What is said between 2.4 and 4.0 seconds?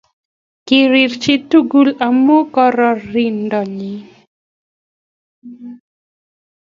kororindo nyi.